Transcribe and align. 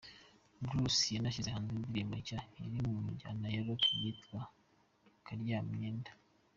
Bruce 0.63 1.13
yanashyize 1.15 1.49
hanze 1.55 1.69
indirimbo 1.71 2.15
nshya 2.21 2.39
iri 2.65 2.79
mu 2.87 2.95
njyana 3.11 3.47
ya 3.53 3.61
Rock 3.65 3.83
yitwa 4.01 4.39
“Karyamyenda”. 5.25 6.11